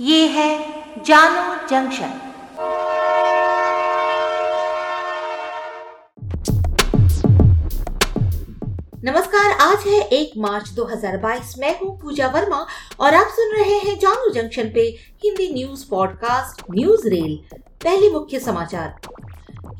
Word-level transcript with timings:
ये 0.00 0.26
है 0.26 0.58
जानो 1.04 1.68
जंक्शन। 1.68 2.20
नमस्कार, 9.04 9.50
आज 9.50 9.86
है 9.86 10.00
एक 10.00 10.32
मार्च 10.38 10.68
2022 10.68 11.54
मैं 11.58 11.78
हूँ 11.78 12.00
पूजा 12.00 12.28
वर्मा 12.28 12.66
और 13.00 13.14
आप 13.14 13.26
सुन 13.26 13.52
रहे 13.56 13.78
हैं 13.78 13.98
जानू 13.98 14.30
जंक्शन 14.30 14.68
पे 14.74 14.80
Hindi 15.24 15.52
news 15.54 15.90
podcast 15.90 16.62
news 16.70 17.08
rail. 17.08 17.58
पहले 17.84 18.10
मुख्य 18.10 18.38
समाचार। 18.38 19.00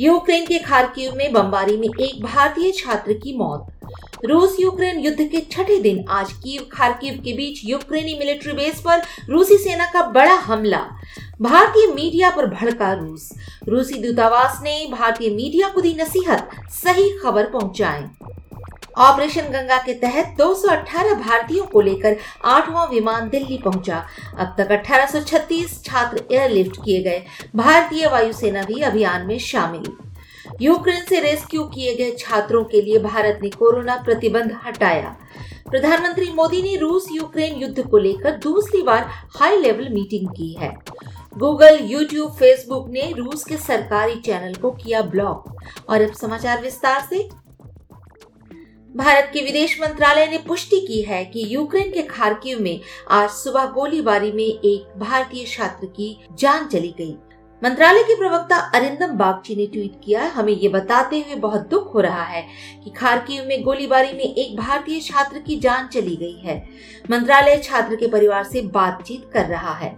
यूक्रेन 0.00 0.46
के 0.46 0.58
खारकीव 0.58 1.14
में 1.16 1.32
बमबारी 1.32 1.76
में 1.76 1.86
एक 1.86 2.22
भारतीय 2.22 2.72
छात्र 2.72 3.12
की 3.12 3.36
मौत। 3.38 3.66
रूस 4.24 4.56
यूक्रेन 4.60 4.98
युद्ध 5.00 5.24
के 5.24 5.40
छठे 5.52 5.78
दिन 5.80 6.04
आज 6.10 6.32
कीव 6.32 6.66
खारकीव 6.72 7.20
के 7.24 7.32
बीच 7.32 7.60
यूक्रेनी 7.64 8.14
मिलिट्री 8.18 8.52
बेस 8.52 8.80
पर 8.80 9.02
रूसी 9.28 9.58
सेना 9.58 9.86
का 9.92 10.02
बड़ा 10.10 10.34
हमला। 10.36 10.80
भारतीय 11.40 11.86
मीडिया 11.94 12.30
पर 12.30 12.46
भड़का 12.46 12.92
रूस। 12.92 13.30
रूसी 13.68 13.98
दूतावास 14.02 14.60
ने 14.64 14.76
भारतीय 14.92 15.30
मीडिया 15.30 15.68
को 15.68 15.80
दी 15.80 15.94
नसीहत, 16.00 16.50
सही 16.72 17.08
खबर 17.18 17.50
पहुंचाएँ 17.50 18.10
ऑपरेशन 18.98 19.42
गंगा 19.42 19.76
के 19.76 19.94
तहत 19.94 20.34
218 20.38 21.14
भारतीयों 21.14 21.66
को 21.66 21.80
लेकर 21.80 22.16
आठवां 22.44 22.86
विमान 22.88 23.28
दिल्ली 23.28 23.58
पहुँचा। 23.58 24.06
अब 24.38 24.54
तक 24.58 24.70
1836 24.70 25.82
छात्र 25.84 26.22
एयरलिफ्ट 26.32 26.76
किए 26.84 27.02
गए 27.02 27.24
भारतीय 27.56 28.08
वायुसेना 28.08 28.62
भी 28.62 28.80
अभियान 28.80 29.26
में 29.26 29.38
शामिल। 29.38 29.92
यूक्रेन 30.60 31.04
से 31.04 31.20
रेस्क्यू 31.20 31.64
किए 31.64 31.94
गए 31.94 32.10
छात्रों 32.18 32.64
के 32.64 32.82
लिए 32.82 32.98
भारत 32.98 33.38
ने 33.42 33.48
कोरोना 33.48 33.96
प्रतिबंध 33.96 34.58
हटाया। 34.66 35.16
प्रधानमंत्री 35.70 36.32
मोदी 36.32 36.62
ने 36.62 36.76
रूस 36.76 37.06
यूक्रेन 37.12 37.54
युद्ध 37.54 37.88
को 37.88 37.98
लेकर 37.98 38.30
दूसरी 38.30 38.82
बार 38.82 39.08
हाई 39.40 39.56
लेवल 39.56 39.88
मीटिंग 39.88 40.28
की 40.28 40.52
है। 40.52 40.76
गूगल, 41.38 41.78
यूट्यूब, 41.82 42.32
फेसबुक 42.32 42.88
ने 42.88 43.12
रूस 43.18 43.44
के 43.44 43.56
सरकारी 43.56 44.14
चैनल 44.14 44.54
को 44.54 44.70
किया 44.70 45.02
ब्लॉक। 45.02 45.56
और 45.88 46.02
अब 46.02 46.12
समाचार 46.12 46.62
विस्तार 46.62 47.06
से। 47.10 47.43
भारत 48.94 49.30
के 49.32 49.40
विदेश 49.42 49.76
मंत्रालय 49.80 50.26
ने 50.26 50.38
पुष्टि 50.38 50.78
की 50.80 51.00
है 51.02 51.24
कि 51.24 51.44
यूक्रेन 51.48 51.90
के 51.92 52.02
खारकीव 52.02 52.60
में 52.60 52.80
आज 53.10 53.30
सुबह 53.30 53.64
गोलीबारी 53.66 54.30
में 54.32 54.44
एक 54.44 54.98
भारतीय 54.98 55.44
छात्र 55.46 55.86
की 55.86 56.16
जान 56.32 56.66
चली 56.66 56.94
गई। 56.98 57.14
मंत्रालय 57.62 58.02
के 58.02 58.16
प्रवक्ता 58.16 58.56
अरिंदम 58.74 59.16
बागची 59.16 59.56
ने 59.56 59.66
ट्वीट 59.66 60.00
किया, 60.04 60.26
हमें 60.26 60.52
ये 60.52 60.68
बताते 60.68 61.18
हुए 61.18 61.36
बहुत 61.36 61.68
दुख 61.68 61.94
हो 61.94 62.00
रहा 62.00 62.24
है 62.24 62.46
कि 62.84 62.90
खारकीव 62.90 63.44
में 63.44 63.62
गोलीबारी 63.62 64.12
में 64.12 64.24
एक 64.24 64.56
भारतीय 64.56 65.00
छात्र 65.00 65.38
की 65.38 65.56
जान 65.56 65.88
चली 65.88 66.16
गई 66.16 66.40
है। 66.44 66.56
मंत्रालय 67.10 67.60
छात्र 67.64 67.96
के 67.96 68.06
परिवार 68.06 68.44
से 68.44 68.62
बातचीत 68.74 69.28
कर 69.32 69.46
रहा 69.46 69.74
है। 69.74 69.94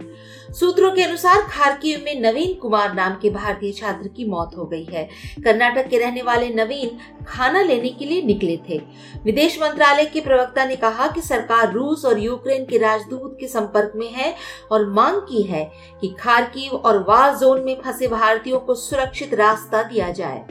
सूत्रों 0.59 0.89
के 0.91 1.03
अनुसार 1.03 1.41
खारकीव 1.41 1.99
में 2.05 2.21
नवीन 2.21 2.53
कुमार 2.53 2.93
नाम 2.93 3.15
के 3.15 3.29
भारतीय 3.29 3.71
छात्र 3.71 4.07
की 4.07 4.25
मौत 4.25 4.55
हो 4.57 4.65
गई 4.65 4.83
है। 4.83 5.03
कर्नाटक 5.43 5.89
के 5.89 5.97
रहने 5.97 6.21
वाले 6.21 6.47
नवीन 6.49 6.97
खाना 7.27 7.61
लेने 7.61 7.89
के 7.89 8.05
लिए 8.05 8.21
निकले 8.21 8.57
थे। 8.69 8.77
विदेश 9.23 9.61
मंत्रालय 9.61 10.05
के 10.05 10.21
प्रवक्ता 10.21 10.65
ने 10.65 10.75
कहा 10.75 11.07
कि 11.07 11.21
सरकार 11.21 11.71
रूस 11.73 12.05
और 12.05 12.19
यूक्रेन 12.19 12.65
के 12.65 12.77
राजदूत 12.77 13.37
के 13.39 13.47
संपर्क 13.47 13.93
में 13.95 14.09
है 14.09 14.33
और 14.71 14.89
मांग 14.89 15.21
की 15.21 15.41
है 15.43 15.63
कि 16.01 16.15
खारकीव 16.19 16.75
और 16.75 17.03
वार 17.09 17.37
जोन 17.37 17.63
में 17.65 17.75
फंसे 17.81 18.07
भारतीयों 18.07 18.59
को 18.59 18.75
सुरक्षित 18.75 19.33
रास्ता 19.33 19.83
दिया 19.83 20.11
जाए। 20.11 20.45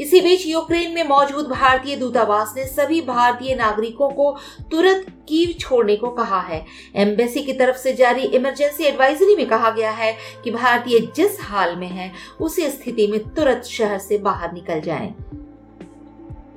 इसी 0.00 0.20
बीच 0.20 0.46
यूक्रेन 0.46 0.92
में 0.92 1.02
मौजूद 1.04 1.46
भारतीय 1.46 1.96
दूतावास 1.96 2.54
ने 2.56 2.64
सभी 2.66 3.00
भारतीय 3.00 3.54
नागरिकों 3.54 4.10
को 4.10 4.36
तुरंत 4.70 5.06
कीव 5.28 5.52
छोड़ने 5.60 5.96
को 5.96 6.10
कहा 6.10 6.40
है 6.40 6.64
एम्बेसी 6.96 7.42
की 7.42 7.52
तरफ़ 7.52 7.76
से 7.76 7.92
जारी 7.92 8.22
इमरजेंसी 8.22 8.84
एडवाइजरी 8.84 9.36
में 9.36 9.46
कहा 9.46 9.70
गया 9.70 9.90
है 9.90 10.16
कि 10.44 10.50
भारतीय 10.50 10.98
जिस 11.16 11.40
हाल 11.40 11.76
में 11.76 11.88
है, 11.88 12.12
उसी 12.40 12.68
स्थिति 12.68 13.06
में 13.06 13.20
तुरंत 13.34 13.64
शहर 13.64 13.98
से 13.98 14.18
बाहर 14.18 14.52
निकल 14.52 14.80
जाएँ। 14.80 15.14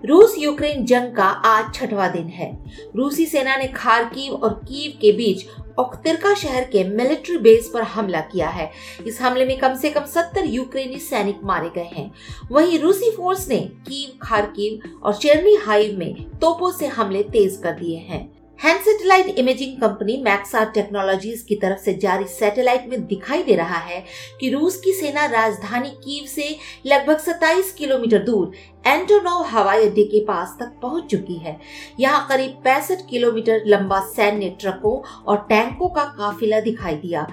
रूस 0.06 0.36
यूक्रेन 0.38 0.86
जंग 0.86 1.16
का 1.16 1.24
आज 1.24 1.74
छठवा 1.76 2.08
दिन 2.08 2.28
है 2.28 2.52
रूसी 2.96 3.26
सेना 3.26 3.56
ने 3.56 3.68
खारकीव 3.68 4.34
और 4.34 4.54
कीव 4.54 4.98
के 5.02 5.12
बीच 5.12 5.46
ओक्तिरका 5.80 6.34
शहर 6.34 6.64
के 6.64 6.84
मिलिट्री 6.84 7.38
बेस 7.38 7.72
पर 7.74 7.82
हमला 7.82 8.20
किया 8.20 8.50
है। 8.50 8.72
इस 9.08 9.22
हमले 9.22 9.46
में 9.46 9.58
कम 9.60 9.76
से 9.76 9.90
कम 9.90 10.06
70 10.06 10.46
यूक्रेनी 10.46 11.00
सैनिक 11.00 11.40
मारे 11.44 11.70
गए 11.70 11.90
हैं। 11.96 12.12
वहीं 12.52 12.80
रूसी 12.80 13.12
फोर्स 13.12 13.48
ने 13.50 13.60
कीव, 13.60 14.20
खारकीव 14.22 15.00
और 15.04 15.16
चेरनी 15.16 15.56
हाइव 15.56 16.00
में 16.00 16.30
तोपों 16.40 16.72
से 16.72 16.88
हमले 16.88 17.24
तेज 17.24 17.60
कर 17.64 17.72
दिए 17.72 17.98
हैं। 17.98 18.33
Hand 18.64 18.80
satellite 18.80 19.40
imaging 19.40 19.76
company 19.78 20.16
Maxar 20.24 20.66
Technologies 20.66 21.44
की 21.46 21.56
तरफ़ 21.56 21.80
से 21.80 21.94
जारी 21.94 22.26
सैटेलाइट 22.26 22.86
में 22.90 23.06
दिखाई 23.06 23.42
दे 23.44 23.56
रहा 23.56 23.78
है 23.78 24.00
कि 24.40 24.50
रूस 24.50 24.76
की 24.76 24.92
सेना 24.92 25.26
राजधानी 25.26 25.90
कीव 26.04 26.28
से 26.28 26.46
लगभग 26.86 27.20
27 27.20 27.72
किलोमीटर 27.72 28.24
दूर 28.24 28.52
एंटोनोव 28.88 29.44
हवाई 29.46 29.86
अड्डे 29.86 30.04
के 30.04 30.24
पास 30.26 30.56
तक 30.60 30.72
पहुँच 30.82 31.10
चुकी 31.12 31.36
है। 31.38 31.60
यहाँ 32.00 32.26
करीब 32.30 32.52
पैंसठ 32.64 33.02
किलोमीटर 33.10 33.64
लंबा 33.66 34.00
सैन्य 34.06 34.50
ट्रकों 34.60 34.98
और 35.24 35.38
टैंकों 35.50 35.90
का 35.90 36.04
काफिला 36.18 36.60
दिखाई 36.60 36.96
दिया। 36.96 37.28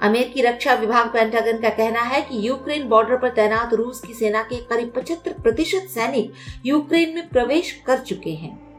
अमेरिकी 0.00 0.42
रक्षा 0.42 0.74
विभाग 0.74 1.12
पेंटागन 1.12 1.58
का 1.58 1.68
कहना 1.68 2.00
है 2.04 2.22
कि 2.22 2.48
यूक्रेन 2.48 2.88
बॉर्डर 2.88 3.16
पर 3.16 3.28
तैनात 3.28 3.74
रूस 3.74 4.00
की 4.00 4.14
सेना 4.14 4.42
के 4.42 4.56
करीब 4.66 4.92
75 4.98 5.40
प्रतिशत 5.42 5.86
सैनिक 5.90 6.32
यूक्रेन 6.66 7.14
में 7.14 7.28
प्रवेश 7.28 7.72
कर 7.86 7.98
चुके 8.00 8.30
हैं। 8.30 8.69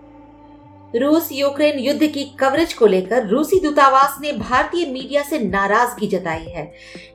रूस 0.96 1.30
यूक्रेन 1.32 1.78
युद्ध 1.80 2.08
की 2.08 2.24
कवरेज 2.40 2.74
को 2.74 2.86
लेकर 2.86 3.28
रूसी 3.28 3.60
दूतावास 3.60 4.18
ने 4.22 4.32
भारतीय 4.32 4.86
मीडिया 4.86 5.22
से 5.24 5.38
नाराज़गी 5.40 6.08
जताई 6.08 6.46
है। 6.46 6.64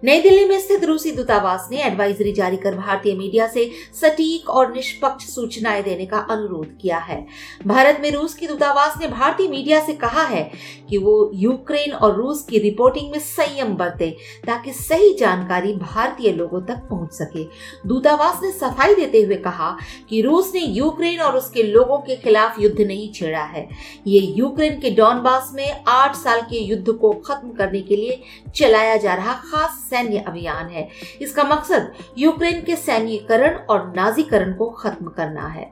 नई 0.05 0.21
दिल्ली 0.21 0.45
में 0.45 0.59
स्थित 0.61 0.85
रूसी 0.85 1.13
दूतावास 1.13 1.69
ने 1.71 1.83
एडवाइजरी 1.83 2.33
जारी 2.33 2.57
कर 2.57 2.75
भारतीय 2.75 3.15
मीडिया 3.15 3.47
से 3.47 3.71
सटीक 4.01 4.49
और 4.51 4.73
निष्पक्ष 4.75 5.25
सूचनाएँ 5.25 5.83
देने 5.83 6.07
का 6.07 6.19
अनुरोध 6.21 6.77
किया 6.81 6.99
है। 6.99 7.27
भारत 7.67 7.99
में 8.03 8.11
रूस 8.11 8.35
की 8.35 8.47
दूतावास 8.47 8.95
ने 9.01 9.09
भारतीय 9.09 9.49
मीडिया 9.49 9.81
से 9.81 9.93
कहा 9.95 10.23
है 10.23 10.43
कि 10.91 10.99
वो 10.99 11.31
यूक्रेन 11.35 11.93
और 11.93 12.15
रूस 12.15 12.43
की 12.43 12.59
रिपोर्टिंग 12.59 13.11
में 13.13 13.19
संयम 13.19 13.77
बरते 13.77 14.11
ताकि 14.47 14.73
सही 14.73 15.13
जानकारी 15.15 15.75
भारतीय 15.75 16.33
लोगों 16.33 16.61
तक 16.63 16.87
पहुँच 16.91 17.13
सके। 17.13 17.45
दूतावास 17.89 18.41
ने 18.43 18.51
सफ़ाई 18.53 18.95
देते 18.95 19.23
हुए 19.23 19.37
कहा 19.37 19.77
कि 20.09 20.23
रूस 20.23 20.53
ने 20.55 20.61
यूक्रेन 20.61 21.21
और 21.21 21.37
उसके 21.37 21.63
लोगों 21.63 21.99
के 21.99 22.17
खिलाफ 22.17 22.61
युद्ध 22.61 22.81
नहीं 22.81 23.13
छेड़ा 23.13 23.45
है। 23.45 23.66
ये 24.07 24.21
यूक्रेन 24.37 24.79
के 24.81 24.91
डॉनबास 24.91 25.51
में 25.55 25.85
आठ 25.89 26.15
साल 26.15 26.41
के 26.41 26.59
युद्ध 26.59 26.93
को 26.93 27.13
खत्म 27.27 27.53
करने 27.53 27.81
के 27.81 27.97
लिए 27.97 28.21
चलाया 28.57 28.97
जा 28.97 29.15
रहा 29.15 29.33
खास 29.45 29.79
सैन्य 29.91 30.19
अभियान 30.19 30.69
है। 30.69 30.89
इसका 31.23 31.45
मकसद 31.45 31.93
यूक्रेन 32.19 32.63
के 32.63 32.77
सैन्यकरण 32.77 33.57
और 33.61 33.93
नाजीकरण 33.97 34.53
को 34.55 34.71
खत्म 34.73 35.09
करना 35.09 35.47
है। 35.49 35.71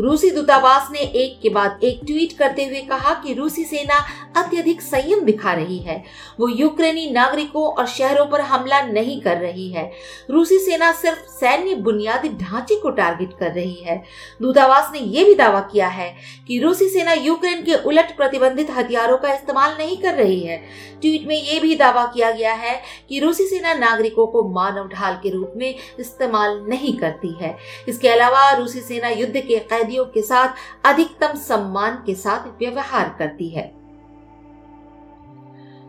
रूसी 0.00 0.30
दूतावास 0.30 0.88
ने 0.92 0.98
एक 0.98 1.38
के 1.42 1.48
बाद 1.48 1.80
एक 1.82 2.00
ट्वीट 2.06 2.32
करते 2.32 2.64
हुए 2.64 2.80
कहा 2.80 3.14
कि 3.14 3.34
रूसी 3.34 3.64
सेना 3.64 3.94
अत्यधिक 4.36 4.82
संयम 4.82 5.20
दिखा 5.20 5.52
रही 5.52 5.78
है। 5.78 6.04
वो 6.40 6.48
यूक्रेनी 6.48 7.10
नागरिकों 7.10 7.66
और 7.68 7.86
शहरों 7.86 8.26
पर 8.26 8.40
हमला 8.40 8.80
नहीं 8.82 9.20
कर 9.20 9.36
रही 9.36 9.68
है। 9.68 9.92
रूसी 10.30 10.58
सेना 10.58 10.92
सिर्फ़ 10.92 11.18
सैन्य 11.18 11.74
बुनियादी 11.74 12.28
ढांचे 12.28 12.76
को 12.76 12.90
टारगेट 12.90 13.30
कर 13.40 13.52
रही 13.52 13.82
है। 13.82 14.02
दूतावास 14.42 14.90
ने 14.92 14.98
यह 14.98 15.24
भी 15.24 15.34
दावा 15.34 15.60
किया 15.60 15.88
है 15.88 16.14
कि 16.48 16.58
रूसी 16.58 16.88
सेना 16.88 17.12
यूक्रेन 17.12 17.62
के 17.62 17.74
उलट 17.74 18.16
प्रतिबंधित 18.16 18.70
हथियारों 18.70 19.18
का 19.18 19.32
इस्तेमाल 19.32 19.76
नहीं 19.78 19.96
कर 19.96 20.14
रही 20.14 20.40
है। 20.40 20.56
ट्वीट 21.00 21.26
में 21.26 21.36
यह 21.36 21.60
भी 21.60 21.74
दावा 21.76 22.04
किया 22.06 22.30
गया 22.30 22.52
है 22.52 22.80
कि 23.08 23.18
रूसी 23.20 23.46
सेना 23.46 23.74
नागरिकों 23.74 24.26
को 24.26 24.48
मानव 24.48 24.88
ढाल 24.88 25.20
के 25.22 25.30
रूप 25.30 25.52
में 25.56 25.74
इस्तेमाल 26.00 26.64
नहीं 26.68 26.96
करती 26.98 27.32
है। 27.40 27.56
इसके 27.88 28.08
अलावा 28.08 28.50
रूसी 28.52 28.80
सेना 28.80 29.08
युद्ध 29.08 29.42
के 29.44 29.58
कैदियों 29.58 30.04
के 30.04 30.22
साथ 30.22 30.86
अधिकतम 30.86 31.38
सम्मान 31.38 32.02
के 32.06 32.14
साथ 32.14 32.58
व्यवहार 32.58 33.14
करती 33.18 33.48
है। 33.48 33.72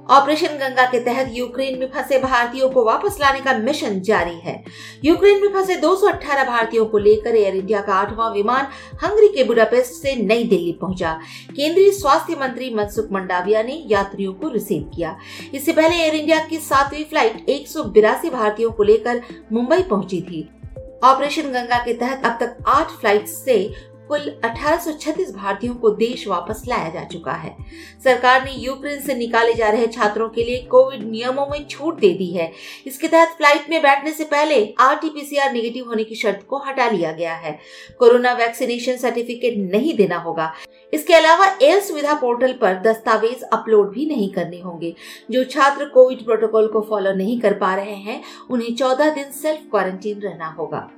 ऑपरेशन 0.09 0.57
गंगा 0.57 0.85
के 0.85 0.99
तहत 0.99 1.29
यूक्रेन 1.33 1.79
में 1.79 1.87
फंसे 1.91 2.19
भारतीयों 2.19 2.69
को 2.69 2.83
वापस 2.85 3.17
लाने 3.21 3.39
का 3.39 3.53
मिशन 3.57 3.99
जारी 4.01 4.35
है। 4.39 4.63
यूक्रेन 5.05 5.41
में 5.41 5.53
फंसे 5.53 5.75
218 5.75 6.43
भारतीयों 6.43 6.85
को 6.85 6.97
लेकर 6.97 7.35
एयर 7.35 7.55
इंडिया 7.55 7.81
का 7.81 7.93
आठवां 7.93 8.31
विमान 8.31 8.67
हंगरी 9.03 9.27
के 9.27 9.43
बुडापेस्ट 9.43 9.93
से 9.93 10.15
नई 10.15 10.43
दिल्ली 10.43 10.71
पहुँचा। 10.81 11.13
केंद्रीय 11.55 11.91
स्वास्थ्य 11.91 12.35
मंत्री 12.41 12.73
मनसुख 12.73 13.11
मंडाविया 13.11 13.63
ने 13.63 13.83
यात्रियों 13.87 14.33
को 14.33 14.49
रिसीव 14.49 14.83
किया। 14.95 15.17
इससे 15.53 15.73
पहले 15.73 15.95
एयर 15.95 16.15
इंडिया 16.15 16.39
की 16.45 16.59
सातवीं 16.59 17.03
फ़्लाइट 17.03 17.49
एक 17.49 17.67
भारतीयों 18.31 18.71
को 18.71 18.83
लेकर 18.83 19.21
मुंबई 19.51 19.81
पहुँची 19.81 20.21
थी। 20.21 20.49
ऑपरेशन 21.03 21.51
गंगा 21.51 21.79
के 21.85 21.93
तहत 21.93 22.25
अब 22.25 22.37
तक 22.39 22.57
आठ 22.67 22.91
फ़्लाइट 22.91 23.27
से 23.27 23.57
कुल 24.07 24.29
1836 24.45 25.31
भारतीयों 25.35 25.75
को 25.75 25.89
देश 25.89 26.27
वापस 26.27 26.63
लाया 26.67 26.89
जा 26.89 27.03
चुका 27.03 27.31
है। 27.31 27.55
सरकार 28.03 28.43
ने 28.45 28.51
यूक्रेन 28.51 28.99
से 29.01 29.15
निकाले 29.15 29.53
जा 29.53 29.69
रहे 29.69 29.87
छात्रों 29.87 30.29
के 30.29 30.43
लिए 30.43 30.57
कोविड 30.57 31.03
नियमों 31.11 31.47
में 31.47 31.67
छूट 31.67 31.99
दे 31.99 32.13
दी 32.13 32.31
है। 32.31 32.51
इसके 32.87 33.07
तहत 33.07 33.27
फ़्लाइट 33.27 33.69
में 33.69 33.81
बैठने 33.81 34.11
से 34.11 34.23
पहले 34.23 34.73
आरटीपीसीआर 34.79 35.53
नेगेटिव 35.53 35.87
होने 35.87 36.03
की 36.03 36.15
शर्त 36.15 36.45
को 36.49 36.57
हटा 36.57 36.89
लिया 36.89 37.11
गया 37.11 37.33
है। 37.33 37.59
कोरोना 37.99 38.33
वैक्सीनेशन 38.33 38.97
सर्टिफिकेट 38.97 39.71
नहीं 39.71 39.95
देना 39.95 40.17
होगा। 40.17 40.53
इसके 40.93 41.13
अलावा 41.13 41.45
एयर 41.61 41.79
सुविधा 41.79 42.13
पोर्टल 42.13 42.53
पर 42.53 42.81
दस्तावेज़ 42.81 43.43
अपलोड 43.43 43.91
भी 43.91 44.05
नहीं 44.05 44.33
करने 44.33 44.59
होंगे। 44.61 44.95
जो 45.31 45.43
छात्र 45.43 45.85
कोविड 45.85 46.25
प्रोटोकॉल 46.25 46.67
को 46.67 46.81
फॉलो 46.81 47.13
नहीं 47.13 47.39
कर 47.39 47.53
पा 47.53 47.75
रहे 47.75 47.95
हैं, 47.95 48.21
उन्हें 48.49 48.75
चौदह 48.75 49.09
दिन 49.09 49.31
सेल्फ 49.31 49.61
क्वारंटीन 49.71 50.19
रहना 50.19 50.47
होगा। 50.47 50.89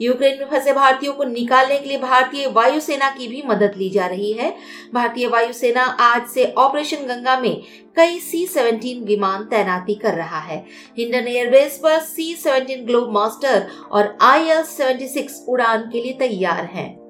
यूक्रेन 0.00 0.38
में 0.38 0.48
फंसे 0.50 0.72
भारतीयों 0.72 1.12
को 1.12 1.24
निकालने 1.24 1.78
के 1.78 1.88
लिए 1.88 1.98
भारतीय 1.98 2.46
वायुसेना 2.46 3.10
की 3.10 3.28
भी 3.28 3.42
मदद 3.46 3.74
ली 3.76 3.90
जा 3.90 4.06
रही 4.06 4.32
है 4.32 4.50
भारतीय 4.94 5.26
वायुसेना 5.26 5.84
आज 6.00 6.26
से 6.28 6.52
ऑपरेशन 6.58 7.06
गंगा 7.06 7.38
में 7.40 7.62
कई 7.96 8.18
सी 8.20 8.46
सेवनटीन 8.46 9.04
विमान 9.04 9.44
तैनाती 9.44 9.94
कर 9.94 10.14
रहा 10.14 10.40
है 10.40 10.64
हिंडन 10.98 11.28
एयरबेस 11.28 11.78
पर 11.82 11.98
सी 12.00 12.34
सेवनटीन 12.34 12.84
ग्लोब 12.86 13.12
मास्टर 13.14 13.66
और 13.92 14.16
आई 14.22 14.48
एल 14.48 14.62
सेवेंटी 14.68 15.08
सिक्स 15.08 15.44
उड़ान 15.48 15.88
के 15.92 16.02
लिए 16.02 16.12
तैयार 16.18 16.64
हैं। 16.74 17.03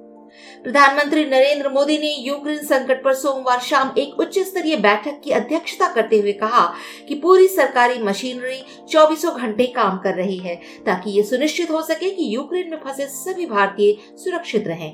प्रधानमंत्री 0.64 1.24
नरेंद्र 1.24 1.68
मोदी 1.68 1.98
ने 1.98 2.14
यूक्रेन 2.18 2.58
संकट 2.58 3.02
पर 3.04 3.14
सोमवार 3.14 3.60
शाम 3.60 3.92
एक 3.98 4.20
उच्च 4.20 4.38
स्तरीय 4.38 4.76
बैठक 4.76 5.20
की 5.24 5.30
अध्यक्षता 5.30 5.92
करते 5.92 6.18
हुए 6.20 6.32
कहा 6.32 6.66
कि 7.08 7.14
पूरी 7.14 7.48
सरकारी 7.48 8.02
मशीनरी 8.02 8.60
चौबीसों 8.90 9.36
घंटे 9.36 9.66
काम 9.66 9.98
कर 9.98 10.14
रही 10.14 10.38
है 10.38 10.54
ताकि 10.86 11.10
ये 11.10 11.22
सुनिश्चित 11.22 11.70
हो 11.70 11.82
सके 11.82 12.10
कि 12.10 12.34
यूक्रेन 12.34 12.70
में 12.70 12.78
फंसे 12.78 13.06
सभी 13.06 13.46
भारतीय 13.46 13.96
सुरक्षित 14.16 14.68
रहें। 14.68 14.92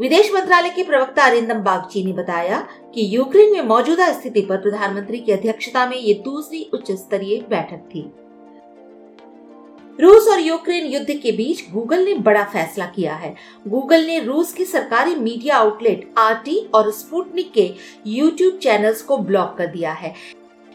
विदेश 0.00 0.30
मंत्रालय 0.34 0.70
के 0.70 0.82
प्रवक्ता 0.82 1.24
अरिंदम 1.24 1.60
बागची 1.62 2.04
ने 2.04 2.12
बताया 2.12 2.60
कि 2.94 3.16
यूक्रेन 3.16 3.52
में 3.52 3.62
मौजूदा 3.62 4.12
स्थिति 4.12 4.40
पर 4.40 4.56
प्रधानमंत्री 4.56 5.18
की 5.18 5.32
अध्यक्षता 5.32 5.86
में 5.86 5.96
ये 5.96 6.14
दूसरी 6.24 6.62
उच्च 6.74 6.90
स्तरीय 6.92 7.40
बैठक 7.50 7.88
थी। 7.88 8.10
रूस 9.98 10.26
और 10.28 10.40
यूक्रेन 10.40 10.84
युद्ध 10.86 11.10
के 11.12 11.30
बीच 11.32 11.62
गूगल 11.70 12.04
ने 12.04 12.14
बड़ा 12.16 12.42
फैसला 12.42 12.84
किया 12.86 13.14
है। 13.14 13.34
गूगल 13.68 14.04
ने 14.06 14.18
रूस 14.20 14.52
की 14.52 14.64
सरकारी 14.64 15.14
मीडिया 15.14 15.56
आउटलेट 15.56 16.08
आरटी 16.18 16.56
और 16.74 16.90
स्पुटनिक 16.90 17.52
के 17.52 17.70
यूट्यूब 18.06 18.58
चैनल्स 18.58 19.02
को 19.02 19.16
ब्लॉक 19.18 19.56
कर 19.58 19.66
दिया 19.66 19.92
है। 19.92 20.14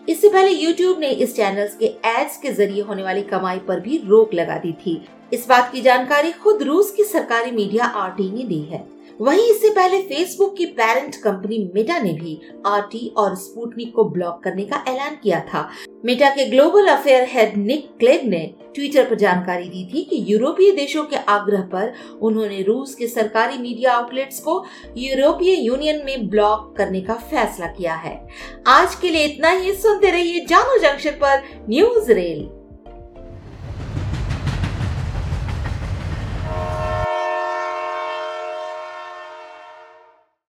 इससे 0.07 0.29
पहले 0.29 0.49
यूट्यूब 0.49 0.99
ने 0.99 1.09
इस 1.09 1.35
चैनल्स 1.35 1.77
के 1.77 1.85
एड्स 2.07 2.37
के 2.37 2.51
ज़रिए 2.51 2.81
होने 2.81 3.03
वाली 3.03 3.21
कमाई 3.21 3.59
पर 3.59 3.79
भी 3.79 3.97
रोक 4.05 4.33
लगा 4.33 4.57
दी 4.57 4.71
थी। 4.81 4.99
इस 5.33 5.47
बात 5.49 5.71
की 5.71 5.81
जानकारी 5.81 6.31
खुद 6.33 6.63
रूस 6.63 6.91
की 6.91 7.03
सरकारी 7.03 7.51
मीडिया 7.51 7.85
आरटी 7.85 8.29
ने 8.31 8.43
दी 8.43 8.61
है। 8.63 8.85
वहीं 9.19 9.49
इससे 9.49 9.69
पहले 9.69 10.01
फेसबुक 10.01 10.55
की 10.57 10.65
पेरेंट 10.73 11.15
कंपनी 11.15 11.71
मेटा 11.75 11.99
ने 11.99 12.13
भी 12.13 12.39
आरटी 12.65 13.07
और 13.17 13.35
स्पुटनिक 13.37 13.95
को 13.95 14.09
ब्लॉक 14.09 14.43
करने 14.43 14.65
का 14.65 14.83
ऐलान 14.87 15.17
किया 15.23 15.39
था। 15.43 15.69
मेटा 16.05 16.29
के 16.29 16.45
global 16.45 16.87
affair 16.87 17.27
head 17.29 17.57
Nick 17.57 17.87
Clegg 17.99 18.23
ने 18.23 18.39
ट्विटर 18.75 19.03
पर 19.09 19.15
जानकारी 19.15 19.69
दी 19.69 19.83
थी 19.93 20.01
कि 20.03 20.33
यूरोपीय 20.33 20.71
देशों 20.71 21.03
के 21.03 21.15
आग्रह 21.15 21.61
पर 21.61 21.93
उन्होंने 22.21 22.61
रूस 22.61 22.95
के 22.95 23.07
सरकारी 23.07 23.57
मीडिया 23.57 23.93
आउटलेट्स 23.93 24.39
को 24.39 24.65
यूरोपीय 24.97 25.65
यूनियन 25.65 26.01
में 26.05 26.27
ब्लॉक 26.29 26.73
करने 26.77 27.01
का 27.01 27.13
फैसला 27.13 27.67
किया 27.67 27.93
है। 27.95 28.15
आज 28.67 28.95
के 28.95 29.09
लिए 29.09 29.25
इतना 29.25 29.49
ही। 29.49 29.73
सुनते 29.73 30.11
रहिए 30.11 30.45
जानो 30.45 30.77
जंक्शन 30.79 31.11
पर 31.11 31.43
न्यूज़ 31.69 32.11
रेल 32.11 32.43